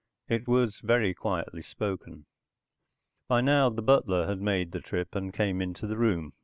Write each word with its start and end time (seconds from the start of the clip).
It 0.27 0.47
was 0.47 0.79
very 0.79 1.13
quietly 1.13 1.61
spoken. 1.61 2.25
By 3.27 3.41
now 3.41 3.69
the 3.69 3.83
butler 3.83 4.25
had 4.25 4.41
made 4.41 4.71
the 4.71 4.81
trip, 4.81 5.13
and 5.13 5.31
came 5.31 5.61
into 5.61 5.85
the 5.85 5.95
room. 5.95 6.33